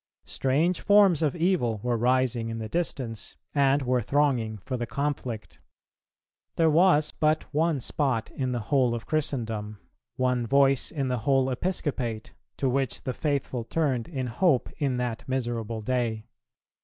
[0.25, 5.59] Strange forms of evil were rising in the distance and were thronging for the conflict.
[6.55, 9.77] There was but one spot in the whole of Christendom,
[10.15, 15.23] one voice in the whole Episcopate, to which the faithful turned in hope in that
[15.29, 16.25] miserable day.